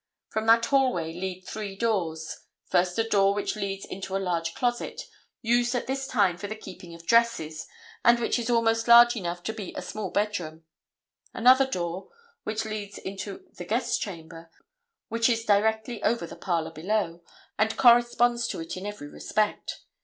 [0.29, 5.03] From that hallway lead three doors: first, a door which leads into a large closet,
[5.43, 7.67] used at this time for the keeping of dresses,
[8.03, 10.63] and which is almost large enough to be a small bedroom;
[11.35, 12.09] another door,
[12.45, 14.49] which leads into the guest chamber,
[15.09, 17.21] which is directly over the parlor below,
[17.59, 19.81] and corresponds to it in every respect.